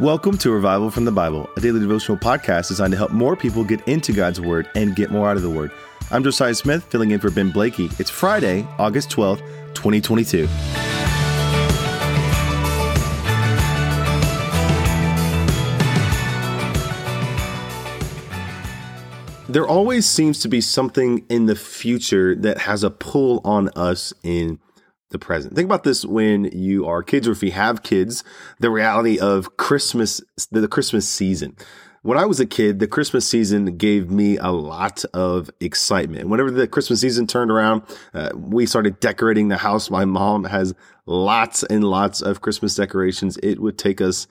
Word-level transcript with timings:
Welcome 0.00 0.38
to 0.38 0.50
Revival 0.50 0.90
from 0.90 1.04
the 1.04 1.12
Bible, 1.12 1.50
a 1.54 1.60
daily 1.60 1.78
devotional 1.78 2.16
podcast 2.16 2.68
designed 2.68 2.92
to 2.92 2.96
help 2.96 3.10
more 3.10 3.36
people 3.36 3.62
get 3.62 3.86
into 3.86 4.14
God's 4.14 4.40
Word 4.40 4.66
and 4.74 4.96
get 4.96 5.10
more 5.10 5.28
out 5.28 5.36
of 5.36 5.42
the 5.42 5.50
Word. 5.50 5.70
I'm 6.10 6.24
Josiah 6.24 6.54
Smith, 6.54 6.82
filling 6.84 7.10
in 7.10 7.20
for 7.20 7.30
Ben 7.30 7.50
Blakey. 7.50 7.90
It's 7.98 8.08
Friday, 8.08 8.66
August 8.78 9.10
12th, 9.10 9.40
2022. 9.74 10.48
There 19.52 19.68
always 19.68 20.06
seems 20.06 20.40
to 20.40 20.48
be 20.48 20.62
something 20.62 21.26
in 21.28 21.44
the 21.44 21.54
future 21.54 22.34
that 22.36 22.56
has 22.56 22.82
a 22.82 22.90
pull 22.90 23.42
on 23.44 23.68
us 23.76 24.14
in 24.22 24.58
the 25.12 25.18
present. 25.18 25.54
Think 25.54 25.66
about 25.66 25.84
this 25.84 26.04
when 26.04 26.44
you 26.52 26.86
are 26.86 27.02
kids 27.02 27.28
or 27.28 27.32
if 27.32 27.42
you 27.42 27.52
have 27.52 27.82
kids, 27.82 28.24
the 28.58 28.70
reality 28.70 29.18
of 29.18 29.56
Christmas, 29.56 30.20
the 30.50 30.68
Christmas 30.68 31.08
season. 31.08 31.56
When 32.02 32.18
I 32.18 32.26
was 32.26 32.40
a 32.40 32.46
kid, 32.46 32.80
the 32.80 32.88
Christmas 32.88 33.28
season 33.28 33.76
gave 33.76 34.10
me 34.10 34.36
a 34.36 34.50
lot 34.50 35.04
of 35.14 35.50
excitement. 35.60 36.28
Whenever 36.28 36.50
the 36.50 36.66
Christmas 36.66 37.00
season 37.00 37.28
turned 37.28 37.52
around, 37.52 37.82
uh, 38.12 38.30
we 38.34 38.66
started 38.66 38.98
decorating 38.98 39.46
the 39.46 39.58
house. 39.58 39.88
My 39.88 40.04
mom 40.04 40.42
has 40.44 40.74
lots 41.06 41.62
and 41.62 41.84
lots 41.84 42.20
of 42.20 42.40
Christmas 42.40 42.74
decorations. 42.74 43.36
It 43.40 43.60
would 43.60 43.78
take 43.78 44.00
us 44.00 44.26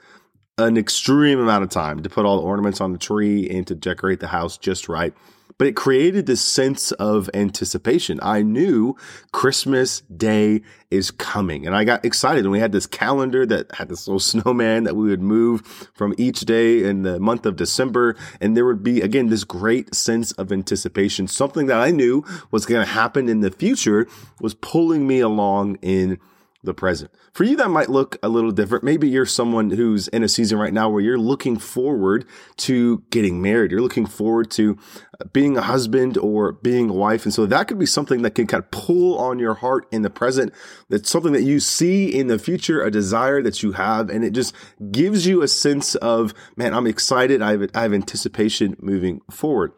an 0.58 0.78
extreme 0.78 1.40
amount 1.40 1.64
of 1.64 1.70
time 1.70 2.04
to 2.04 2.10
put 2.10 2.26
all 2.26 2.38
the 2.38 2.44
ornaments 2.44 2.82
on 2.82 2.92
the 2.92 2.98
tree 2.98 3.50
and 3.50 3.66
to 3.68 3.76
decorate 3.76 4.20
the 4.20 4.28
house 4.28 4.58
just 4.58 4.90
right 4.90 5.14
but 5.62 5.68
it 5.68 5.76
created 5.76 6.26
this 6.26 6.42
sense 6.42 6.92
of 6.94 7.30
anticipation. 7.36 8.20
I 8.24 8.42
knew 8.42 8.96
Christmas 9.32 10.02
Day 10.02 10.64
is 10.90 11.12
coming 11.12 11.68
and 11.68 11.76
I 11.76 11.84
got 11.84 12.04
excited 12.04 12.46
and 12.46 12.52
we 12.52 12.60
had 12.60 12.72
this 12.72 12.88
calendar 12.88 13.46
that 13.46 13.76
had 13.76 13.88
this 13.88 14.08
little 14.08 14.20
snowman 14.42 14.86
that 14.86 14.96
we 14.96 15.08
would 15.08 15.22
move 15.22 15.62
from 15.94 16.16
each 16.18 16.40
day 16.40 16.84
in 16.84 17.04
the 17.04 17.20
month 17.20 17.46
of 17.46 17.58
December. 17.58 18.16
And 18.40 18.58
there 18.58 18.66
would 18.66 18.82
be, 18.82 19.02
again, 19.02 19.28
this 19.28 19.44
great 19.44 19.94
sense 19.94 20.32
of 20.32 20.52
anticipation. 20.52 21.28
Something 21.28 21.68
that 21.68 21.80
I 21.80 21.92
knew 21.92 22.26
was 22.50 22.66
going 22.66 22.84
to 22.84 22.92
happen 22.92 23.30
in 23.30 23.42
the 23.42 23.52
future 23.52 24.08
was 24.40 24.56
pulling 24.56 25.06
me 25.06 25.20
along 25.20 25.78
in 25.84 26.20
the 26.64 26.74
present. 26.74 27.12
For 27.34 27.44
you, 27.44 27.56
that 27.58 27.70
might 27.70 27.90
look 27.90 28.18
a 28.22 28.30
little 28.30 28.52
different. 28.52 28.84
Maybe 28.84 29.10
you're 29.10 29.26
someone 29.26 29.72
who's 29.72 30.08
in 30.10 30.24
a 30.24 30.28
season 30.28 30.60
right 30.60 30.74
now 30.74 30.90
where 30.90 31.02
you're 31.02 31.18
looking 31.18 31.58
forward 31.58 32.26
to 32.58 33.04
getting 33.10 33.42
married. 33.42 33.72
You're 33.72 33.82
looking 33.82 34.06
forward 34.06 34.52
to 34.52 34.78
uh, 35.20 35.26
being 35.34 35.58
a 35.58 35.62
husband 35.62 36.18
or 36.18 36.52
being 36.52 36.90
a 36.90 36.94
wife. 36.94 37.26
And 37.26 37.34
so 37.34 37.46
that 37.48 37.68
could 37.68 37.80
be 37.80 37.86
something 37.86 38.22
that 38.22 38.36
can 38.36 38.48
kind 38.48 38.64
of 38.64 38.70
pull 38.70 39.18
on 39.18 39.40
your 39.40 39.56
heart 39.56 39.88
in 39.92 40.04
the 40.04 40.10
present. 40.10 40.54
That's 40.90 41.10
something 41.10 41.34
that 41.34 41.44
you 41.44 41.60
see 41.60 42.08
in 42.08 42.28
the 42.28 42.38
future, 42.38 42.84
a 42.84 42.92
desire 42.92 43.42
that 43.42 43.64
you 43.64 43.72
have. 43.72 44.10
And 44.10 44.24
it 44.24 44.32
just 44.32 44.54
gives 44.92 45.26
you 45.26 45.42
a 45.42 45.48
sense 45.48 45.96
of, 45.96 46.34
man, 46.56 46.74
I'm 46.74 46.88
excited. 46.88 47.42
I 47.42 47.52
have, 47.52 47.72
I 47.74 47.82
have 47.82 47.94
anticipation 47.94 48.76
moving 48.80 49.22
forward. 49.32 49.74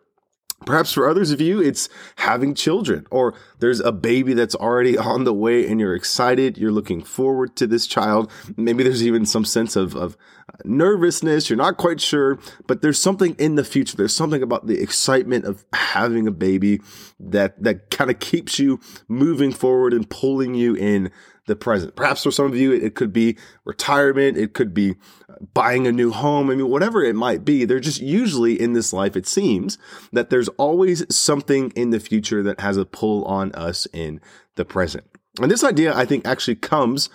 Perhaps 0.65 0.93
for 0.93 1.07
others 1.07 1.31
of 1.31 1.41
you, 1.41 1.61
it's 1.61 1.89
having 2.17 2.53
children, 2.55 3.05
or 3.11 3.33
there's 3.59 3.79
a 3.79 3.91
baby 3.91 4.33
that's 4.33 4.55
already 4.55 4.97
on 5.13 5.23
the 5.23 5.33
way 5.33 5.67
and 5.67 5.79
you're 5.79 5.95
excited. 5.95 6.57
You're 6.57 6.71
looking 6.71 7.03
forward 7.03 7.55
to 7.57 7.67
this 7.67 7.87
child. 7.87 8.31
Maybe 8.57 8.83
there's 8.83 9.05
even 9.05 9.25
some 9.25 9.45
sense 9.45 9.75
of, 9.75 9.95
of 9.95 10.17
nervousness. 10.65 11.49
You're 11.49 11.57
not 11.57 11.77
quite 11.77 12.01
sure, 12.01 12.39
but 12.67 12.81
there's 12.81 13.01
something 13.01 13.35
in 13.37 13.55
the 13.55 13.63
future. 13.63 13.97
There's 13.97 14.15
something 14.15 14.41
about 14.41 14.67
the 14.67 14.81
excitement 14.81 15.45
of 15.45 15.65
having 15.73 16.27
a 16.27 16.31
baby 16.31 16.81
that, 17.19 17.61
that 17.61 17.89
kind 17.89 18.09
of 18.09 18.19
keeps 18.19 18.59
you 18.59 18.79
moving 19.07 19.51
forward 19.51 19.93
and 19.93 20.09
pulling 20.09 20.55
you 20.55 20.75
in 20.75 21.11
the 21.45 21.55
present. 21.55 21.95
Perhaps 21.95 22.23
for 22.23 22.31
some 22.31 22.45
of 22.45 22.55
you, 22.55 22.71
it, 22.71 22.95
could 22.95 23.11
be 23.11 23.37
retirement. 23.65 24.37
It 24.37 24.53
could 24.53 24.73
be 24.73 24.91
uh, 25.29 25.35
buying 25.53 25.85
a 25.87 25.91
new 25.91 26.11
home. 26.11 26.49
I 26.49 26.55
mean, 26.55 26.69
whatever 26.69 27.03
it 27.03 27.15
might 27.15 27.43
be, 27.43 27.65
they're 27.65 27.79
just 27.79 28.01
usually 28.01 28.59
in 28.59 28.73
this 28.73 28.93
life, 28.93 29.15
it 29.15 29.27
seems 29.27 29.77
that 30.13 30.29
there's 30.29 30.47
always 30.49 31.03
something 31.13 31.71
in 31.75 31.89
the 31.89 31.99
future 31.99 32.43
that 32.43 32.61
has 32.61 32.77
a 32.77 32.85
pull 32.85 33.25
on 33.25 33.51
us 33.53 33.87
in 33.93 34.21
the 34.55 34.65
present. 34.65 35.05
And 35.41 35.51
this 35.51 35.63
idea, 35.63 35.95
I 35.95 36.05
think, 36.05 36.25
actually 36.25 36.55
comes 36.55 37.09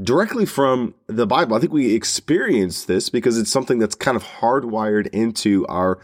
directly 0.00 0.46
from 0.46 0.94
the 1.06 1.26
Bible. 1.26 1.56
I 1.56 1.60
think 1.60 1.72
we 1.72 1.94
experience 1.94 2.84
this 2.84 3.08
because 3.10 3.38
it's 3.38 3.50
something 3.50 3.78
that's 3.78 3.94
kind 3.94 4.16
of 4.16 4.24
hardwired 4.24 5.08
into 5.08 5.66
our 5.66 5.98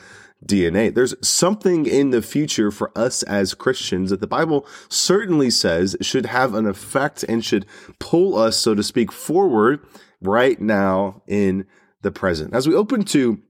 DNA. 0.44 0.94
There's 0.94 1.14
something 1.26 1.86
in 1.86 2.10
the 2.10 2.22
future 2.22 2.70
for 2.70 2.96
us 2.96 3.22
as 3.24 3.54
Christians 3.54 4.10
that 4.10 4.20
the 4.20 4.26
Bible 4.26 4.66
certainly 4.88 5.50
says 5.50 5.96
should 6.00 6.26
have 6.26 6.54
an 6.54 6.66
effect 6.66 7.24
and 7.24 7.44
should 7.44 7.66
pull 7.98 8.36
us, 8.36 8.56
so 8.56 8.74
to 8.74 8.82
speak, 8.82 9.12
forward 9.12 9.80
right 10.20 10.60
now 10.60 11.22
in 11.26 11.66
the 12.02 12.10
present. 12.10 12.54
As 12.54 12.68
we 12.68 12.74
open 12.74 13.02
to 13.04 13.40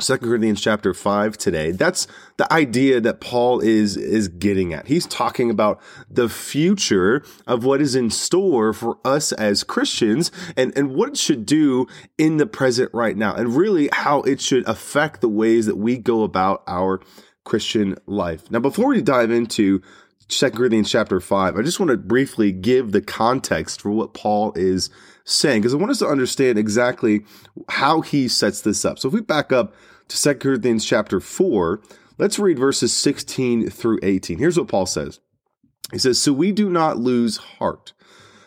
Second 0.00 0.28
Corinthians 0.28 0.60
chapter 0.60 0.94
5 0.94 1.36
today. 1.36 1.72
That's 1.72 2.06
the 2.36 2.50
idea 2.52 3.00
that 3.00 3.20
Paul 3.20 3.58
is 3.58 3.96
is 3.96 4.28
getting 4.28 4.72
at. 4.72 4.86
He's 4.86 5.06
talking 5.06 5.50
about 5.50 5.80
the 6.08 6.28
future 6.28 7.24
of 7.48 7.64
what 7.64 7.80
is 7.80 7.96
in 7.96 8.10
store 8.10 8.72
for 8.72 8.98
us 9.04 9.32
as 9.32 9.64
Christians 9.64 10.30
and, 10.56 10.72
and 10.78 10.94
what 10.94 11.08
it 11.08 11.16
should 11.16 11.44
do 11.44 11.88
in 12.16 12.36
the 12.36 12.46
present 12.46 12.92
right 12.94 13.16
now 13.16 13.34
and 13.34 13.56
really 13.56 13.88
how 13.92 14.22
it 14.22 14.40
should 14.40 14.68
affect 14.68 15.20
the 15.20 15.28
ways 15.28 15.66
that 15.66 15.78
we 15.78 15.98
go 15.98 16.22
about 16.22 16.62
our 16.68 17.00
Christian 17.42 17.96
life. 18.06 18.48
Now 18.52 18.60
before 18.60 18.86
we 18.86 19.02
dive 19.02 19.32
into 19.32 19.82
Second 20.28 20.58
Corinthians 20.58 20.92
chapter 20.92 21.18
5, 21.18 21.56
I 21.56 21.62
just 21.62 21.80
want 21.80 21.90
to 21.90 21.96
briefly 21.96 22.52
give 22.52 22.92
the 22.92 23.02
context 23.02 23.80
for 23.80 23.90
what 23.90 24.14
Paul 24.14 24.52
is 24.54 24.90
saying 25.28 25.60
because 25.60 25.74
I 25.74 25.76
want 25.76 25.90
us 25.90 25.98
to 25.98 26.08
understand 26.08 26.58
exactly 26.58 27.24
how 27.68 28.00
he 28.00 28.28
sets 28.28 28.60
this 28.60 28.84
up. 28.84 28.98
So 28.98 29.08
if 29.08 29.14
we 29.14 29.20
back 29.20 29.52
up 29.52 29.74
to 30.08 30.20
2 30.20 30.34
Corinthians 30.36 30.84
chapter 30.84 31.20
4, 31.20 31.80
let's 32.16 32.38
read 32.38 32.58
verses 32.58 32.92
16 32.94 33.70
through 33.70 33.98
18. 34.02 34.38
Here's 34.38 34.58
what 34.58 34.68
Paul 34.68 34.86
says. 34.86 35.20
He 35.92 35.98
says, 35.98 36.20
So 36.20 36.32
we 36.32 36.52
do 36.52 36.70
not 36.70 36.98
lose 36.98 37.36
heart. 37.36 37.92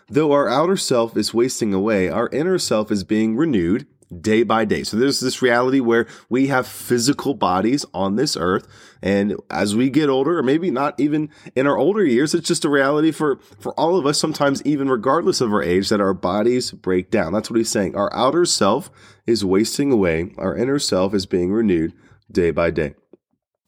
Though 0.09 0.31
our 0.31 0.49
outer 0.49 0.75
self 0.75 1.15
is 1.15 1.33
wasting 1.33 1.73
away, 1.73 2.09
our 2.09 2.27
inner 2.29 2.57
self 2.57 2.91
is 2.91 3.03
being 3.03 3.37
renewed 3.37 3.87
day 4.19 4.43
by 4.43 4.65
day. 4.65 4.83
So 4.83 4.97
there's 4.97 5.19
this 5.19 5.41
reality 5.41 5.79
where 5.79 6.07
we 6.29 6.47
have 6.47 6.67
physical 6.67 7.33
bodies 7.33 7.85
on 7.93 8.15
this 8.15 8.35
earth. 8.35 8.67
And 9.01 9.35
as 9.49 9.75
we 9.75 9.89
get 9.89 10.09
older, 10.09 10.37
or 10.37 10.43
maybe 10.43 10.69
not 10.69 10.99
even 10.99 11.29
in 11.55 11.65
our 11.65 11.77
older 11.77 12.05
years, 12.05 12.33
it's 12.33 12.47
just 12.47 12.65
a 12.65 12.69
reality 12.69 13.11
for, 13.11 13.39
for 13.59 13.73
all 13.79 13.97
of 13.97 14.05
us, 14.05 14.19
sometimes 14.19 14.61
even 14.63 14.89
regardless 14.89 15.41
of 15.41 15.53
our 15.53 15.63
age, 15.63 15.89
that 15.89 16.01
our 16.01 16.13
bodies 16.13 16.71
break 16.71 17.09
down. 17.09 17.33
That's 17.33 17.49
what 17.49 17.57
he's 17.57 17.69
saying. 17.69 17.95
Our 17.95 18.13
outer 18.13 18.45
self 18.45 18.91
is 19.25 19.45
wasting 19.45 19.91
away. 19.91 20.33
Our 20.37 20.55
inner 20.55 20.79
self 20.79 21.13
is 21.13 21.25
being 21.25 21.51
renewed 21.51 21.93
day 22.31 22.51
by 22.51 22.71
day. 22.71 22.95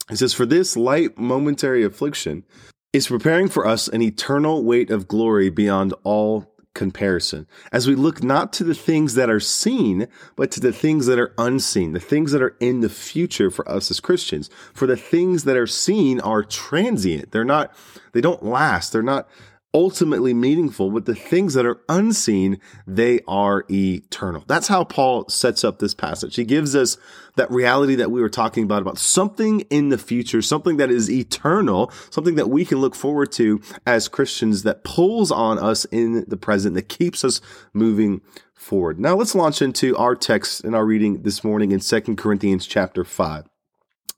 He 0.09 0.18
says, 0.18 0.34
for 0.34 0.46
this 0.46 0.76
light 0.76 1.18
momentary 1.18 1.84
affliction 1.84 2.44
is 2.92 3.08
preparing 3.08 3.48
for 3.48 3.66
us 3.66 3.88
an 3.88 4.02
eternal 4.02 4.64
weight 4.64 4.92
of 4.92 5.08
glory 5.08 5.50
beyond 5.50 5.94
all 6.03 6.53
comparison 6.73 7.47
as 7.72 7.88
we 7.88 7.95
look 7.95 8.23
not 8.23 8.51
to 8.53 8.63
the 8.63 8.73
things 8.73 9.13
that 9.16 9.29
are 9.29 9.39
seen, 9.39 10.07
but 10.35 10.51
to 10.51 10.59
the 10.59 10.73
things 10.73 11.06
that 11.06 11.19
are 11.19 11.34
unseen, 11.38 11.94
the 11.94 12.00
things 12.00 12.31
that 12.31 12.41
are 12.41 12.56
in 12.59 12.81
the 12.81 12.89
future 12.89 13.51
for 13.51 13.67
us 13.69 13.91
as 13.91 14.00
Christians. 14.00 14.50
For 14.73 14.88
the 14.88 14.97
things 14.97 15.44
that 15.44 15.57
are 15.57 15.67
seen 15.67 16.19
are 16.22 16.44
transient. 16.44 17.31
They're 17.31 17.44
not, 17.44 17.75
they 18.13 18.22
don't 18.22 18.44
last. 18.44 18.91
They're 18.91 19.03
not 19.03 19.28
ultimately 19.73 20.34
meaningful, 20.34 20.91
but 20.91 21.06
the 21.06 21.16
things 21.16 21.56
that 21.56 21.66
are 21.66 21.81
unseen, 21.89 22.59
they 22.85 23.19
are 23.28 23.66
eternal. 23.69 24.44
That's 24.47 24.67
how 24.67 24.84
Paul 24.84 25.28
sets 25.29 25.63
up 25.63 25.79
this 25.79 25.94
passage. 25.95 26.35
He 26.35 26.45
gives 26.45 26.75
us 26.75 26.97
that 27.35 27.50
reality 27.50 27.95
that 27.95 28.11
we 28.11 28.22
were 28.22 28.29
talking 28.29 28.63
about, 28.63 28.81
about 28.84 29.00
something 29.00 29.61
in 29.61 29.89
the 29.89 29.97
future, 29.97 30.41
something 30.41 30.78
that 30.78 30.91
is 30.91 31.09
eternal, 31.09 31.91
something 32.11 32.35
that 32.35 32.50
we 32.50 32.66
can 32.66 32.78
look 32.78 32.94
forward 32.94 33.31
to 33.34 33.61
as 33.85 34.07
Christians 34.07 34.63
that 34.63 34.84
pulls 34.84 35.31
on 35.31 35.57
us 35.57 35.85
in 35.85 36.25
the 36.28 36.38
present, 36.38 36.75
that 36.75 36.90
keeps 36.90 37.23
us 37.23 37.41
moving 37.73 38.22
forward. 38.53 39.00
Now 39.00 39.16
let's 39.16 39.35
launch 39.35 39.61
into 39.61 39.97
our 39.97 40.16
text 40.16 40.64
and 40.64 40.76
our 40.76 40.85
reading 40.85 41.23
this 41.23 41.43
morning 41.43 41.72
in 41.72 41.79
2 41.79 42.16
Corinthians 42.16 42.67
chapter 42.67 43.03
5. 43.03 43.46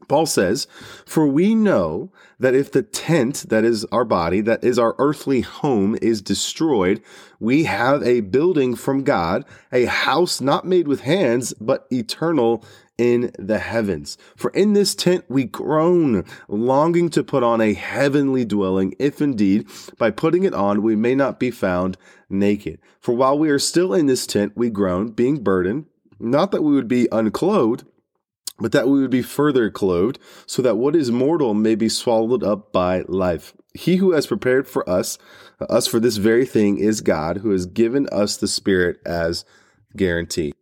Paul 0.08 0.26
says, 0.26 0.68
For 1.06 1.28
we 1.28 1.56
know 1.56 2.12
that 2.40 2.54
if 2.54 2.72
the 2.72 2.84
tent, 2.84 3.46
that 3.50 3.64
is 3.64 3.86
our 3.86 4.06
body, 4.06 4.42
that 4.42 4.64
is 4.64 4.78
our 4.78 4.96
earthly 4.98 5.42
home, 5.42 5.98
is 6.02 6.22
destroyed, 6.22 7.02
we 7.40 7.64
have 7.64 8.04
a 8.04 8.22
building 8.22 8.76
from 8.76 9.04
God, 9.04 9.46
a 9.72 9.86
house 9.86 10.42
not 10.42 10.66
made 10.66 10.88
with 10.88 11.02
hands, 11.02 11.54
but 11.60 11.88
eternal 11.92 12.64
in 12.98 13.32
the 13.38 13.60
heavens. 13.60 14.18
For 14.36 14.52
in 14.52 14.74
this 14.74 14.96
tent 14.96 15.26
we 15.28 15.44
groan, 15.44 16.24
longing 16.48 17.10
to 17.10 17.24
put 17.24 17.44
on 17.44 17.62
a 17.62 17.74
heavenly 17.74 18.46
dwelling, 18.46 18.96
if 19.00 19.22
indeed 19.22 19.68
by 19.98 20.12
putting 20.12 20.44
it 20.44 20.54
on 20.54 20.82
we 20.82 20.96
may 20.96 21.16
not 21.16 21.40
be 21.40 21.52
found 21.52 21.98
naked. 22.30 22.80
For 23.00 23.14
while 23.14 23.38
we 23.38 23.50
are 23.50 23.60
still 23.60 23.94
in 23.94 24.06
this 24.06 24.26
tent, 24.26 24.54
we 24.56 24.70
groan, 24.70 25.10
being 25.10 25.44
burdened, 25.44 25.86
not 26.20 26.52
that 26.52 26.64
we 26.64 26.74
would 26.74 26.88
be 26.88 27.08
unclothed, 27.12 27.86
but 28.60 28.72
that 28.72 28.88
we 28.88 29.02
would 29.02 29.12
be 29.12 29.22
further 29.22 29.70
clothed, 29.70 30.20
so 30.46 30.62
that 30.62 30.78
what 30.78 30.96
is 30.96 31.12
mortal 31.12 31.54
may 31.54 31.76
be 31.76 31.90
swallowed 31.90 32.44
up 32.44 32.72
by 32.72 33.04
life. 33.08 33.54
He 33.74 33.98
who 33.98 34.14
has 34.14 34.28
prepared 34.28 34.68
for 34.68 34.90
us, 34.90 35.18
uh, 35.60 35.66
us 35.66 35.88
for 35.88 36.00
this 36.00 36.18
very 36.18 36.46
thing, 36.46 36.78
is 36.78 37.02
God, 37.02 37.38
who 37.38 37.52
has 37.52 37.66
given 37.66 38.08
us 38.12 38.38
the 38.38 38.48
Spirit 38.48 39.00
as 39.06 39.44
guarantee. 39.96 40.54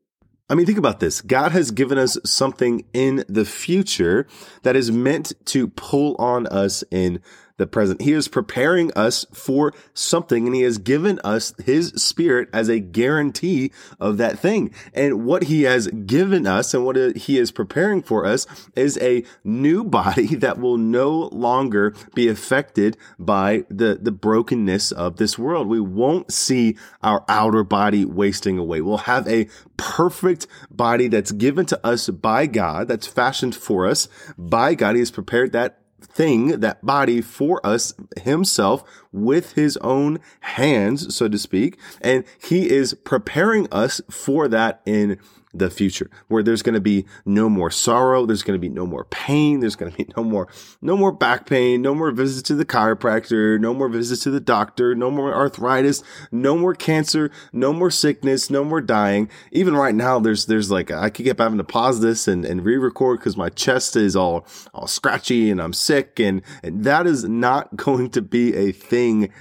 I 0.50 0.56
mean, 0.56 0.66
think 0.66 0.78
about 0.78 1.00
this. 1.00 1.22
God 1.22 1.52
has 1.52 1.72
given 1.72 1.98
us 1.98 2.18
something 2.26 2.86
in 2.94 3.24
the 3.30 3.46
future 3.46 4.28
that 4.64 4.76
is 4.76 4.92
meant 4.92 5.32
to 5.46 5.68
pull 5.70 6.16
on 6.18 6.48
us 6.48 6.84
in 6.92 7.22
the 7.58 7.68
present. 7.68 8.02
He 8.02 8.14
is 8.14 8.28
preparing 8.28 8.92
us 8.94 9.26
for 9.32 9.74
something 9.94 10.48
and 10.48 10.56
he 10.56 10.64
has 10.64 10.80
given 10.80 11.20
us 11.24 11.54
his 11.64 11.90
spirit 11.90 12.50
as 12.52 12.68
a 12.68 12.80
guarantee 12.80 13.72
of 14.00 14.18
that 14.18 14.40
thing. 14.40 14.74
And 14.94 15.26
what 15.26 15.44
he 15.44 15.64
has 15.64 15.88
given 15.88 16.48
us 16.48 16.74
and 16.74 16.84
what 16.84 16.96
he 17.16 17.38
is 17.38 17.52
preparing 17.52 18.02
for 18.02 18.26
us 18.26 18.48
is 18.76 18.98
a 18.98 19.24
new 19.44 19.84
body 19.84 20.36
that 20.36 20.60
will 20.60 20.78
no 20.78 21.30
longer 21.32 21.94
be 22.16 22.28
affected 22.28 22.98
by 23.20 23.66
the, 23.70 24.00
the 24.02 24.12
brokenness 24.12 24.92
of 24.92 25.18
this 25.18 25.38
world. 25.38 25.68
We 25.68 25.80
won't 25.80 26.32
see 26.34 26.76
our 27.04 27.24
outer 27.30 27.64
body 27.64 28.04
wasting 28.04 28.58
away. 28.58 28.82
We'll 28.82 28.98
have 28.98 29.28
a 29.28 29.48
perfect 29.78 30.48
body 30.72 31.08
that's 31.08 31.32
given 31.32 31.68
to 31.68 31.86
us 31.86 32.10
by 32.10 32.48
God, 32.48 32.88
that's 32.88 33.08
fashioned 33.08 33.56
for 33.56 33.88
us 33.88 34.08
by 34.38 34.74
God. 34.74 34.96
He 34.96 35.00
has 35.00 35.12
prepared 35.12 35.52
that 35.52 35.83
thing, 36.14 36.60
that 36.60 36.86
body 36.86 37.22
for 37.22 37.66
us 37.66 37.94
himself 38.22 38.84
with 39.12 39.54
his 39.54 39.78
own 39.78 40.20
hands, 40.42 41.16
so 41.16 41.28
to 41.28 41.38
speak. 41.38 41.78
And 42.02 42.24
he 42.42 42.70
is 42.70 42.94
preparing 42.94 43.68
us 43.72 44.02
for 44.10 44.48
that 44.48 44.82
in 44.86 45.20
the 45.54 45.70
future 45.70 46.10
where 46.28 46.42
there's 46.42 46.62
going 46.62 46.74
to 46.74 46.82
be 46.82 47.06
no 47.26 47.50
more 47.50 47.70
sorrow. 47.70 48.26
There's 48.26 48.44
going 48.44 48.60
to 48.60 48.62
be 48.62 48.70
no 48.70 48.86
more 48.86 49.06
pain. 49.06 49.60
There's 49.60 49.76
going 49.76 49.92
to 49.92 49.98
be 49.98 50.12
no 50.18 50.24
more, 50.24 50.48
no 50.82 50.98
more 50.98 51.12
back 51.12 51.46
pain, 51.46 51.82
no 51.82 51.94
more 51.94 52.12
visits 52.12 52.48
to 52.48 52.56
the 52.56 52.66
chiropractor, 52.66 53.60
no 53.60 53.74
more 53.74 53.90
visits 53.90 54.24
to 54.24 54.32
the 54.32 54.40
doctor, 54.40 54.96
no 54.96 55.12
more 55.12 55.34
arthritis, 55.34 56.04
no 56.32 56.58
more 56.58 56.74
cancer, 56.74 57.32
no 57.52 57.72
more 57.72 57.92
sickness, 57.92 58.50
no 58.50 58.64
more 58.64 58.82
dying. 58.82 59.30
Even 59.52 59.76
right 59.76 59.96
now, 59.96 60.20
there's, 60.20 60.48
there's 60.48 60.72
like, 60.72 60.92
I 60.92 61.10
keep 61.10 61.38
having 61.38 61.58
to 61.58 61.64
pause 61.64 62.02
this 62.02 62.28
and, 62.28 62.46
and 62.46 62.66
re-record 62.66 63.20
because 63.20 63.38
my 63.38 63.50
chest 63.50 63.96
is 63.96 64.16
all, 64.16 64.46
all 64.74 64.88
scratchy 64.88 65.52
and 65.52 65.62
I'm 65.62 65.74
sick. 65.74 66.20
And, 66.20 66.42
and 66.64 66.84
that 66.84 67.06
is 67.06 67.24
not 67.26 67.76
going 67.76 68.10
to 68.12 68.22
be 68.22 68.56
a 68.56 68.72
thing 68.72 69.32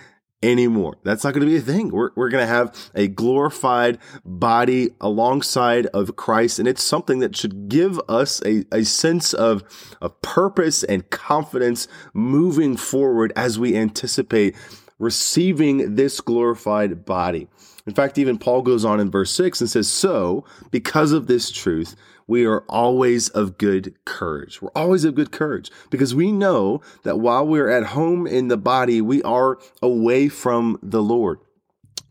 anymore. 0.43 0.97
That's 1.03 1.25
not 1.25 1.35
going 1.35 1.47
to 1.47 1.51
be 1.51 1.57
a 1.57 1.61
thing. 1.61 1.91
We're, 1.91 2.11
we're 2.15 2.29
going 2.29 2.43
to 2.43 2.53
have 2.53 2.75
a 2.95 3.09
glorified 3.09 3.99
body 4.25 4.91
alongside 5.01 5.87
of 5.87 6.17
Christ. 6.17 6.59
And 6.59 6.67
it's 6.67 6.83
something 6.83 7.21
that 7.21 7.37
should 7.37 7.69
give 7.69 8.01
us 8.09 8.43
a, 8.45 8.65
a 8.73 8.85
sense 8.85 9.33
of, 9.35 9.63
of 10.01 10.21
purpose 10.23 10.83
and 10.85 11.09
confidence 11.11 11.89
moving 12.13 12.77
forward 12.77 13.33
as 13.37 13.59
we 13.59 13.77
anticipate 13.77 14.57
receiving 14.99 15.97
this 15.97 16.21
glorified 16.21 17.05
body. 17.05 17.49
In 17.87 17.95
fact, 17.95 18.19
even 18.19 18.39
Paul 18.39 18.63
goes 18.63 18.85
on 18.85 19.01
in 19.01 19.11
verse 19.11 19.33
6 19.33 19.61
and 19.61 19.69
says, 19.69 19.89
So, 19.89 20.45
because 20.71 21.11
of 21.11 21.27
this 21.27 21.51
truth, 21.51 21.97
we 22.27 22.45
are 22.45 22.61
always 22.69 23.29
of 23.31 23.59
good 23.59 23.95
courage. 24.05 24.61
We're 24.63 24.71
always 24.75 25.05
of 25.05 25.15
good 25.15 25.33
courage 25.33 25.71
because 25.91 26.15
we 26.15 26.33
know 26.33 26.81
that 27.03 27.19
while 27.19 27.47
we're 27.47 27.71
at 27.71 27.87
home 27.89 28.27
in 28.27 28.49
the 28.49 28.57
body, 28.57 29.01
we 29.01 29.23
are 29.23 29.59
away 29.83 30.29
from 30.29 30.79
the 30.83 31.03
Lord. 31.03 31.41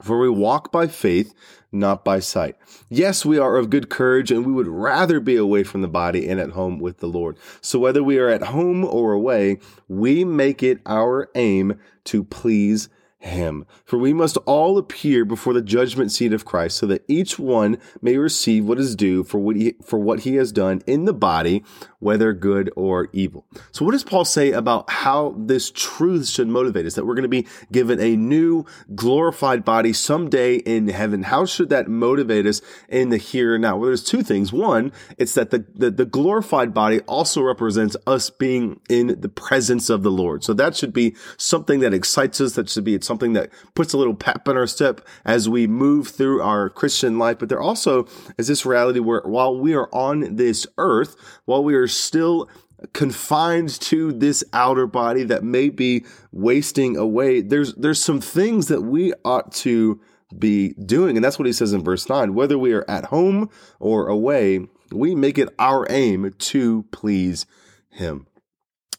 For 0.01 0.19
we 0.19 0.29
walk 0.29 0.71
by 0.71 0.87
faith, 0.87 1.33
not 1.71 2.03
by 2.03 2.19
sight. 2.19 2.55
Yes, 2.89 3.23
we 3.23 3.37
are 3.37 3.57
of 3.57 3.69
good 3.69 3.89
courage 3.89 4.31
and 4.31 4.45
we 4.45 4.51
would 4.51 4.67
rather 4.67 5.19
be 5.19 5.35
away 5.35 5.63
from 5.63 5.81
the 5.81 5.87
body 5.87 6.27
and 6.27 6.39
at 6.39 6.51
home 6.51 6.79
with 6.79 6.97
the 6.97 7.07
Lord. 7.07 7.37
So 7.61 7.79
whether 7.79 8.03
we 8.03 8.17
are 8.17 8.29
at 8.29 8.43
home 8.43 8.83
or 8.83 9.13
away, 9.13 9.59
we 9.87 10.25
make 10.25 10.63
it 10.63 10.81
our 10.85 11.29
aim 11.35 11.79
to 12.05 12.23
please 12.23 12.89
him. 13.21 13.65
For 13.85 13.97
we 13.97 14.13
must 14.13 14.37
all 14.45 14.77
appear 14.77 15.25
before 15.25 15.53
the 15.53 15.61
judgment 15.61 16.11
seat 16.11 16.33
of 16.33 16.43
Christ 16.43 16.77
so 16.77 16.87
that 16.87 17.05
each 17.07 17.37
one 17.37 17.77
may 18.01 18.17
receive 18.17 18.65
what 18.65 18.79
is 18.79 18.95
due 18.95 19.23
for 19.23 19.37
what 19.37 19.55
he, 19.55 19.75
for 19.83 19.99
what 19.99 20.21
he 20.21 20.35
has 20.35 20.51
done 20.51 20.81
in 20.87 21.05
the 21.05 21.13
body, 21.13 21.63
whether 21.99 22.33
good 22.33 22.71
or 22.75 23.09
evil. 23.13 23.45
So 23.71 23.85
what 23.85 23.91
does 23.91 24.03
Paul 24.03 24.25
say 24.25 24.51
about 24.51 24.89
how 24.89 25.35
this 25.37 25.69
truth 25.69 26.27
should 26.27 26.47
motivate 26.47 26.87
us? 26.87 26.95
That 26.95 27.05
we're 27.05 27.13
going 27.13 27.23
to 27.23 27.29
be 27.29 27.47
given 27.71 27.99
a 27.99 28.15
new 28.15 28.65
glorified 28.95 29.63
body 29.63 29.93
someday 29.93 30.55
in 30.55 30.87
heaven. 30.87 31.23
How 31.23 31.45
should 31.45 31.69
that 31.69 31.87
motivate 31.87 32.47
us 32.47 32.61
in 32.89 33.09
the 33.09 33.17
here 33.17 33.53
and 33.53 33.61
now? 33.61 33.77
Well, 33.77 33.87
there's 33.87 34.03
two 34.03 34.23
things. 34.23 34.51
One, 34.51 34.91
it's 35.19 35.35
that 35.35 35.51
the, 35.51 35.63
the, 35.75 35.91
the 35.91 36.05
glorified 36.05 36.73
body 36.73 37.01
also 37.01 37.41
represents 37.41 37.95
us 38.07 38.31
being 38.31 38.79
in 38.89 39.21
the 39.21 39.29
presence 39.29 39.91
of 39.91 40.01
the 40.01 40.11
Lord. 40.11 40.43
So 40.43 40.53
that 40.53 40.75
should 40.75 40.93
be 40.93 41.15
something 41.37 41.81
that 41.81 41.93
excites 41.93 42.41
us. 42.41 42.53
That 42.53 42.67
should 42.67 42.83
be, 42.83 42.95
it's 42.95 43.10
something 43.11 43.33
that 43.33 43.49
puts 43.75 43.91
a 43.91 43.97
little 43.97 44.15
pep 44.15 44.47
in 44.47 44.55
our 44.55 44.65
step 44.65 45.01
as 45.25 45.49
we 45.49 45.67
move 45.67 46.07
through 46.07 46.41
our 46.41 46.69
Christian 46.69 47.19
life. 47.19 47.39
But 47.39 47.49
there 47.49 47.59
also 47.59 48.07
is 48.37 48.47
this 48.47 48.65
reality 48.65 48.99
where 48.99 49.21
while 49.25 49.57
we 49.57 49.73
are 49.73 49.89
on 49.91 50.37
this 50.37 50.65
earth, 50.77 51.17
while 51.43 51.61
we 51.61 51.75
are 51.75 51.87
still 51.87 52.49
confined 52.93 53.69
to 53.81 54.13
this 54.13 54.45
outer 54.53 54.87
body 54.87 55.23
that 55.23 55.43
may 55.43 55.69
be 55.69 56.05
wasting 56.31 56.95
away, 56.95 57.41
there's 57.41 57.73
there's 57.75 58.01
some 58.01 58.21
things 58.21 58.67
that 58.69 58.81
we 58.81 59.13
ought 59.25 59.51
to 59.51 59.99
be 60.39 60.69
doing. 60.73 61.17
And 61.17 61.23
that's 61.23 61.37
what 61.37 61.45
he 61.47 61.53
says 61.53 61.73
in 61.73 61.83
verse 61.83 62.07
9. 62.07 62.33
Whether 62.33 62.57
we 62.57 62.71
are 62.71 62.89
at 62.89 63.05
home 63.05 63.49
or 63.79 64.07
away, 64.07 64.67
we 64.89 65.15
make 65.15 65.37
it 65.37 65.49
our 65.59 65.85
aim 65.89 66.33
to 66.37 66.85
please 66.91 67.45
him. 67.89 68.27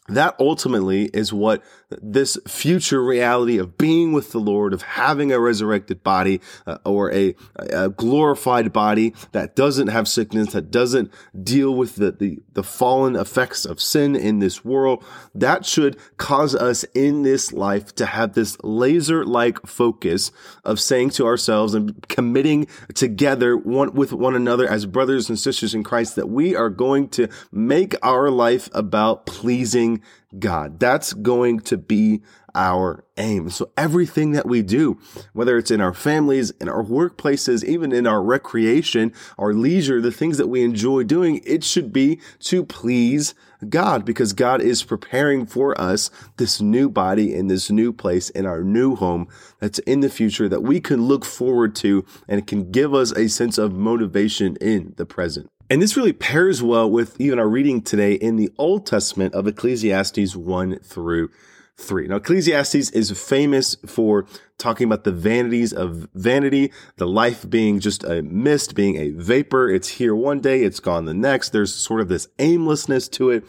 That 0.09 0.35
ultimately 0.37 1.05
is 1.13 1.31
what 1.31 1.63
this 2.01 2.37
future 2.45 3.01
reality 3.03 3.57
of 3.57 3.77
being 3.77 4.11
with 4.11 4.31
the 4.31 4.39
Lord, 4.39 4.73
of 4.73 4.81
having 4.81 5.31
a 5.31 5.39
resurrected 5.39 6.03
body 6.03 6.41
uh, 6.67 6.77
or 6.85 7.11
a, 7.13 7.35
a, 7.55 7.89
glorified 7.89 8.73
body 8.73 9.13
that 9.31 9.55
doesn't 9.55 9.87
have 9.87 10.07
sickness, 10.07 10.53
that 10.53 10.71
doesn't 10.71 11.11
deal 11.41 11.73
with 11.73 11.95
the, 11.95 12.11
the, 12.11 12.39
the 12.53 12.63
fallen 12.63 13.15
effects 13.15 13.65
of 13.65 13.81
sin 13.81 14.15
in 14.15 14.39
this 14.39 14.65
world, 14.65 15.03
that 15.33 15.65
should 15.65 15.97
cause 16.17 16.55
us 16.55 16.83
in 16.93 17.23
this 17.23 17.53
life 17.53 17.95
to 17.95 18.05
have 18.05 18.33
this 18.33 18.57
laser 18.63 19.25
like 19.25 19.65
focus 19.65 20.31
of 20.65 20.79
saying 20.79 21.11
to 21.11 21.25
ourselves 21.25 21.73
and 21.73 22.07
committing 22.09 22.67
together 22.93 23.55
one, 23.55 23.93
with 23.93 24.11
one 24.11 24.35
another 24.35 24.67
as 24.67 24.85
brothers 24.85 25.29
and 25.29 25.39
sisters 25.39 25.73
in 25.73 25.83
Christ 25.83 26.15
that 26.15 26.27
we 26.27 26.55
are 26.55 26.69
going 26.69 27.07
to 27.09 27.29
make 27.51 27.95
our 28.03 28.29
life 28.29 28.69
about 28.73 29.25
pleasing 29.25 29.92
God. 30.37 30.79
That's 30.79 31.13
going 31.13 31.59
to 31.61 31.77
be 31.77 32.21
our 32.55 33.03
aim. 33.17 33.49
So 33.49 33.71
everything 33.77 34.31
that 34.31 34.45
we 34.45 34.61
do, 34.61 34.99
whether 35.33 35.57
it's 35.57 35.71
in 35.71 35.81
our 35.81 35.93
families, 35.93 36.51
in 36.61 36.69
our 36.69 36.83
workplaces, 36.83 37.63
even 37.63 37.91
in 37.91 38.05
our 38.05 38.21
recreation, 38.21 39.11
our 39.37 39.53
leisure, 39.53 40.01
the 40.01 40.11
things 40.11 40.37
that 40.37 40.47
we 40.47 40.63
enjoy 40.63 41.03
doing, 41.03 41.41
it 41.45 41.63
should 41.63 41.91
be 41.91 42.19
to 42.41 42.63
please 42.63 43.33
God 43.69 44.05
because 44.05 44.33
God 44.33 44.61
is 44.61 44.83
preparing 44.83 45.45
for 45.45 45.79
us 45.79 46.11
this 46.37 46.61
new 46.61 46.89
body 46.89 47.33
in 47.33 47.47
this 47.47 47.71
new 47.71 47.93
place 47.93 48.29
in 48.29 48.45
our 48.45 48.63
new 48.63 48.95
home 48.95 49.27
that's 49.59 49.79
in 49.79 50.01
the 50.01 50.09
future 50.09 50.49
that 50.49 50.61
we 50.61 50.79
can 50.79 51.07
look 51.07 51.25
forward 51.25 51.75
to 51.77 52.05
and 52.27 52.45
can 52.45 52.71
give 52.71 52.93
us 52.93 53.11
a 53.11 53.29
sense 53.29 53.57
of 53.57 53.73
motivation 53.73 54.57
in 54.57 54.93
the 54.97 55.05
present. 55.05 55.49
And 55.69 55.81
this 55.81 55.95
really 55.95 56.13
pairs 56.13 56.61
well 56.61 56.89
with 56.89 57.19
even 57.21 57.39
our 57.39 57.47
reading 57.47 57.81
today 57.81 58.13
in 58.13 58.35
the 58.35 58.51
Old 58.57 58.85
Testament 58.85 59.33
of 59.33 59.47
Ecclesiastes 59.47 60.35
1 60.35 60.79
through 60.79 61.29
3. 61.77 62.07
Now, 62.07 62.17
Ecclesiastes 62.17 62.89
is 62.91 63.11
famous 63.11 63.75
for 63.85 64.27
talking 64.57 64.85
about 64.85 65.05
the 65.05 65.11
vanities 65.11 65.71
of 65.71 66.09
vanity, 66.13 66.71
the 66.97 67.07
life 67.07 67.49
being 67.49 67.79
just 67.79 68.03
a 68.03 68.21
mist, 68.21 68.75
being 68.75 68.97
a 68.97 69.11
vapor. 69.11 69.69
It's 69.69 69.87
here 69.87 70.13
one 70.13 70.41
day, 70.41 70.63
it's 70.63 70.81
gone 70.81 71.05
the 71.05 71.13
next. 71.13 71.49
There's 71.49 71.73
sort 71.73 72.01
of 72.01 72.09
this 72.09 72.27
aimlessness 72.39 73.07
to 73.09 73.29
it. 73.29 73.45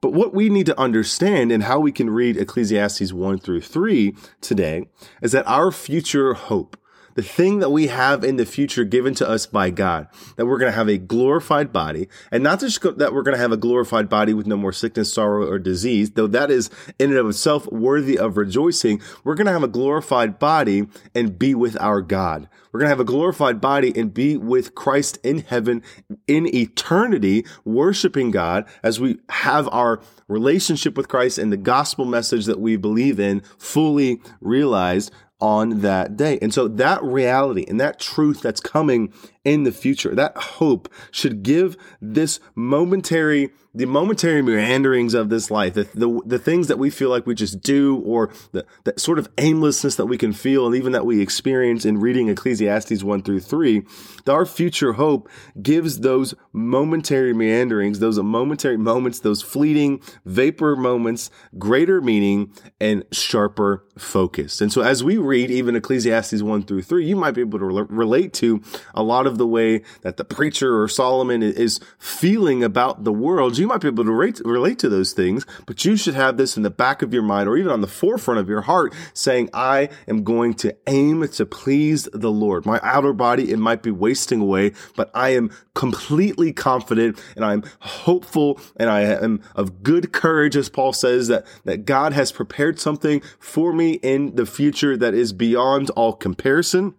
But 0.00 0.14
what 0.14 0.34
we 0.34 0.48
need 0.48 0.66
to 0.66 0.80
understand 0.80 1.52
and 1.52 1.64
how 1.64 1.80
we 1.80 1.92
can 1.92 2.08
read 2.08 2.38
Ecclesiastes 2.38 3.12
1 3.12 3.38
through 3.38 3.60
3 3.60 4.16
today 4.40 4.88
is 5.22 5.32
that 5.32 5.46
our 5.46 5.70
future 5.70 6.34
hope, 6.34 6.76
the 7.18 7.22
thing 7.24 7.58
that 7.58 7.70
we 7.70 7.88
have 7.88 8.22
in 8.22 8.36
the 8.36 8.46
future 8.46 8.84
given 8.84 9.12
to 9.12 9.28
us 9.28 9.44
by 9.44 9.70
God, 9.70 10.06
that 10.36 10.46
we're 10.46 10.56
going 10.56 10.70
to 10.70 10.76
have 10.76 10.88
a 10.88 10.98
glorified 10.98 11.72
body, 11.72 12.06
and 12.30 12.44
not 12.44 12.60
just 12.60 12.80
that 12.80 13.12
we're 13.12 13.24
going 13.24 13.34
to 13.34 13.42
have 13.42 13.50
a 13.50 13.56
glorified 13.56 14.08
body 14.08 14.32
with 14.32 14.46
no 14.46 14.56
more 14.56 14.72
sickness, 14.72 15.12
sorrow, 15.12 15.44
or 15.44 15.58
disease, 15.58 16.12
though 16.12 16.28
that 16.28 16.48
is 16.48 16.70
in 16.96 17.10
and 17.10 17.18
of 17.18 17.26
itself 17.26 17.66
worthy 17.72 18.16
of 18.16 18.36
rejoicing. 18.36 19.02
We're 19.24 19.34
going 19.34 19.48
to 19.48 19.52
have 19.52 19.64
a 19.64 19.66
glorified 19.66 20.38
body 20.38 20.86
and 21.12 21.36
be 21.36 21.56
with 21.56 21.76
our 21.80 22.02
God. 22.02 22.48
We're 22.70 22.78
going 22.78 22.86
to 22.86 22.92
have 22.92 23.00
a 23.00 23.04
glorified 23.04 23.60
body 23.60 23.92
and 23.96 24.14
be 24.14 24.36
with 24.36 24.76
Christ 24.76 25.18
in 25.24 25.40
heaven 25.40 25.82
in 26.28 26.46
eternity, 26.54 27.44
worshiping 27.64 28.30
God 28.30 28.64
as 28.84 29.00
we 29.00 29.18
have 29.30 29.68
our 29.72 30.00
relationship 30.28 30.96
with 30.96 31.08
Christ 31.08 31.38
and 31.38 31.50
the 31.50 31.56
gospel 31.56 32.04
message 32.04 32.46
that 32.46 32.60
we 32.60 32.76
believe 32.76 33.18
in 33.18 33.40
fully 33.58 34.20
realized 34.40 35.10
on 35.40 35.80
that 35.80 36.16
day. 36.16 36.38
And 36.42 36.52
so 36.52 36.68
that 36.68 37.02
reality 37.02 37.64
and 37.68 37.80
that 37.80 38.00
truth 38.00 38.40
that's 38.40 38.60
coming 38.60 39.12
in 39.48 39.62
the 39.62 39.72
future. 39.72 40.14
That 40.14 40.36
hope 40.36 40.92
should 41.10 41.42
give 41.42 41.76
this 42.02 42.38
momentary 42.54 43.50
the 43.74 43.86
momentary 43.86 44.42
meanderings 44.42 45.14
of 45.14 45.28
this 45.28 45.52
life, 45.52 45.74
the, 45.74 45.84
the, 45.94 46.20
the, 46.26 46.38
things 46.38 46.66
that 46.66 46.78
we 46.78 46.90
feel 46.90 47.10
like 47.10 47.26
we 47.26 47.34
just 47.34 47.60
do, 47.60 47.98
or 48.04 48.30
the, 48.50 48.66
sort 48.96 49.20
of 49.20 49.28
aimlessness 49.38 49.94
that 49.96 50.06
we 50.06 50.18
can 50.18 50.32
feel, 50.32 50.66
and 50.66 50.74
even 50.74 50.92
that 50.92 51.06
we 51.06 51.20
experience 51.20 51.84
in 51.84 51.98
reading 51.98 52.28
Ecclesiastes 52.28 53.04
1 53.04 53.22
through 53.22 53.38
3, 53.38 53.84
our 54.26 54.44
future 54.44 54.94
hope 54.94 55.28
gives 55.62 56.00
those 56.00 56.34
momentary 56.52 57.32
meanderings, 57.32 58.00
those 58.00 58.18
momentary 58.18 58.76
moments, 58.76 59.20
those 59.20 59.42
fleeting 59.42 60.02
vapor 60.24 60.74
moments, 60.74 61.30
greater 61.56 62.00
meaning 62.00 62.52
and 62.80 63.04
sharper 63.12 63.84
focus. 63.96 64.60
And 64.60 64.72
so 64.72 64.82
as 64.82 65.04
we 65.04 65.18
read 65.18 65.52
even 65.52 65.76
Ecclesiastes 65.76 66.42
1 66.42 66.62
through 66.64 66.82
3, 66.82 67.06
you 67.06 67.14
might 67.14 67.32
be 67.32 67.42
able 67.42 67.60
to 67.60 67.64
re- 67.64 67.86
relate 67.88 68.32
to 68.34 68.60
a 68.94 69.04
lot 69.04 69.26
of 69.26 69.37
the 69.38 69.46
way 69.46 69.82
that 70.02 70.16
the 70.16 70.24
preacher 70.24 70.80
or 70.80 70.88
Solomon 70.88 71.42
is 71.42 71.80
feeling 71.98 72.62
about 72.62 73.04
the 73.04 73.12
world. 73.12 73.58
You 73.58 73.66
might 73.66 73.80
be 73.80 73.88
able 73.88 74.04
to 74.04 74.12
relate, 74.12 74.40
relate 74.44 74.78
to 74.80 74.88
those 74.88 75.12
things, 75.12 75.46
but 75.66 75.84
you 75.84 75.96
should 75.96 76.14
have 76.14 76.36
this 76.36 76.56
in 76.56 76.62
the 76.62 76.70
back 76.70 77.02
of 77.02 77.12
your 77.12 77.22
mind 77.22 77.48
or 77.48 77.56
even 77.56 77.72
on 77.72 77.80
the 77.80 77.86
forefront 77.86 78.40
of 78.40 78.48
your 78.48 78.62
heart 78.62 78.94
saying, 79.14 79.50
I 79.52 79.88
am 80.06 80.24
going 80.24 80.54
to 80.54 80.76
aim 80.86 81.26
to 81.28 81.46
please 81.46 82.08
the 82.12 82.30
Lord. 82.30 82.66
My 82.66 82.80
outer 82.82 83.12
body, 83.12 83.50
it 83.50 83.58
might 83.58 83.82
be 83.82 83.90
wasting 83.90 84.40
away, 84.40 84.72
but 84.96 85.10
I 85.14 85.30
am 85.30 85.50
completely 85.74 86.52
confident 86.52 87.20
and 87.36 87.44
I'm 87.44 87.62
hopeful 87.80 88.60
and 88.76 88.90
I 88.90 89.02
am 89.02 89.42
of 89.54 89.82
good 89.82 90.12
courage, 90.12 90.56
as 90.56 90.68
Paul 90.68 90.92
says, 90.92 91.28
that, 91.28 91.46
that 91.64 91.84
God 91.84 92.12
has 92.12 92.32
prepared 92.32 92.80
something 92.80 93.22
for 93.38 93.72
me 93.72 93.94
in 93.94 94.34
the 94.34 94.46
future 94.46 94.96
that 94.96 95.14
is 95.14 95.32
beyond 95.32 95.90
all 95.90 96.12
comparison. 96.12 96.94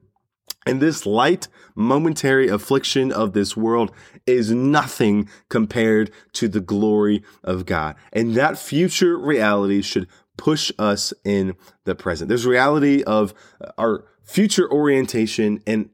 And 0.66 0.82
this 0.82 1.06
light, 1.06 1.48
momentary 1.76 2.48
affliction 2.48 3.12
of 3.12 3.34
this 3.34 3.56
world 3.56 3.92
is 4.28 4.52
nothing 4.52 5.30
compared 5.50 6.12
to 6.34 6.48
the 6.48 6.60
glory 6.60 7.24
of 7.44 7.66
God. 7.66 7.96
And 8.12 8.36
that 8.36 8.58
future 8.58 9.18
reality 9.18 9.82
should 9.82 10.08
push 10.38 10.72
us 10.78 11.14
in 11.24 11.56
the 11.86 11.96
present. 11.96 12.30
There's 12.30 12.46
reality 12.46 13.04
of 13.04 13.34
our 13.78 14.06
future 14.24 14.72
orientation 14.72 15.62
and, 15.66 15.90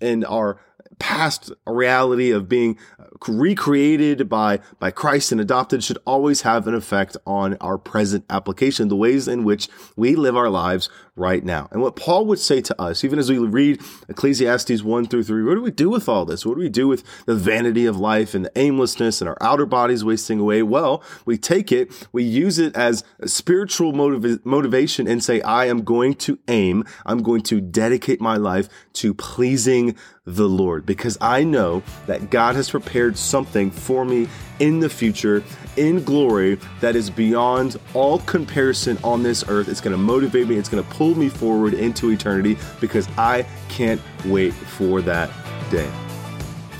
and 0.00 0.24
our 0.24 0.60
past 0.98 1.52
reality 1.66 2.30
of 2.30 2.48
being 2.48 2.78
recreated 3.26 4.28
by, 4.28 4.60
by 4.78 4.90
Christ 4.90 5.32
and 5.32 5.40
adopted 5.40 5.82
should 5.82 5.98
always 6.04 6.42
have 6.42 6.66
an 6.66 6.74
effect 6.74 7.16
on 7.26 7.56
our 7.60 7.78
present 7.78 8.24
application, 8.30 8.88
the 8.88 8.96
ways 8.96 9.26
in 9.26 9.44
which 9.44 9.68
we 9.96 10.14
live 10.14 10.36
our 10.36 10.50
lives 10.50 10.88
right 11.18 11.44
now. 11.44 11.68
And 11.72 11.82
what 11.82 11.96
Paul 11.96 12.26
would 12.26 12.38
say 12.38 12.60
to 12.62 12.80
us, 12.80 13.04
even 13.04 13.18
as 13.18 13.28
we 13.28 13.38
read 13.38 13.80
Ecclesiastes 14.08 14.82
1 14.82 15.06
through 15.06 15.24
3, 15.24 15.44
what 15.44 15.54
do 15.54 15.62
we 15.62 15.70
do 15.70 15.90
with 15.90 16.08
all 16.08 16.24
this? 16.24 16.46
What 16.46 16.54
do 16.54 16.60
we 16.60 16.68
do 16.68 16.86
with 16.88 17.04
the 17.26 17.34
vanity 17.34 17.86
of 17.86 17.98
life 17.98 18.34
and 18.34 18.44
the 18.44 18.58
aimlessness 18.58 19.20
and 19.20 19.28
our 19.28 19.36
outer 19.40 19.66
bodies 19.66 20.04
wasting 20.04 20.38
away? 20.38 20.62
Well, 20.62 21.02
we 21.26 21.36
take 21.36 21.72
it, 21.72 22.08
we 22.12 22.22
use 22.22 22.58
it 22.58 22.74
as 22.76 23.04
a 23.18 23.28
spiritual 23.28 23.92
motiv- 23.92 24.44
motivation 24.46 25.08
and 25.08 25.22
say, 25.22 25.40
I 25.42 25.66
am 25.66 25.82
going 25.82 26.14
to 26.14 26.38
aim, 26.46 26.84
I'm 27.04 27.22
going 27.22 27.42
to 27.42 27.60
dedicate 27.60 28.20
my 28.20 28.36
life 28.36 28.68
to 28.94 29.12
pleasing 29.12 29.96
the 30.24 30.48
Lord 30.48 30.84
because 30.84 31.16
I 31.20 31.42
know 31.42 31.82
that 32.06 32.30
God 32.30 32.54
has 32.54 32.68
prepared 33.08 33.16
something 33.16 33.70
for 33.70 34.04
me 34.04 34.28
in 34.58 34.80
the 34.80 34.88
future 34.88 35.42
in 35.76 36.02
glory 36.04 36.58
that 36.80 36.94
is 36.96 37.08
beyond 37.10 37.78
all 37.94 38.18
comparison 38.20 38.98
on 39.02 39.22
this 39.22 39.44
earth. 39.48 39.68
It's 39.68 39.80
going 39.80 39.96
to 39.96 40.02
motivate 40.02 40.48
me, 40.48 40.56
it's 40.56 40.68
going 40.68 40.84
to 40.84 40.90
pull 40.90 41.14
me 41.14 41.28
forward 41.28 41.74
into 41.74 42.10
eternity 42.10 42.58
because 42.80 43.08
I 43.16 43.46
can't 43.68 44.00
wait 44.26 44.52
for 44.52 45.00
that 45.02 45.30
day. 45.70 45.90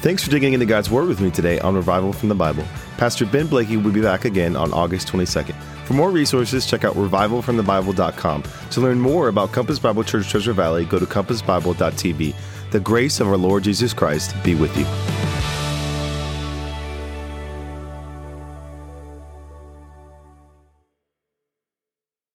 Thanks 0.00 0.22
for 0.22 0.30
digging 0.30 0.52
into 0.52 0.66
God's 0.66 0.90
Word 0.90 1.08
with 1.08 1.20
me 1.20 1.30
today 1.30 1.58
on 1.60 1.74
Revival 1.74 2.12
from 2.12 2.28
the 2.28 2.34
Bible. 2.34 2.64
Pastor 2.98 3.26
Ben 3.26 3.46
Blakey 3.46 3.76
will 3.76 3.90
be 3.90 4.00
back 4.00 4.24
again 4.24 4.54
on 4.54 4.72
August 4.72 5.08
22nd. 5.08 5.54
For 5.86 5.94
more 5.94 6.10
resources, 6.10 6.66
check 6.66 6.84
out 6.84 6.94
revivalfromthebible.com. 6.94 8.42
To 8.70 8.80
learn 8.80 9.00
more 9.00 9.28
about 9.28 9.52
Compass 9.52 9.78
Bible 9.78 10.04
Church 10.04 10.28
Treasure 10.28 10.52
Valley, 10.52 10.84
go 10.84 10.98
to 10.98 11.06
compassbible.tv. 11.06 12.34
The 12.70 12.80
grace 12.80 13.18
of 13.20 13.28
our 13.28 13.36
Lord 13.36 13.64
Jesus 13.64 13.92
Christ 13.92 14.36
be 14.44 14.54
with 14.54 14.76
you. 14.76 15.17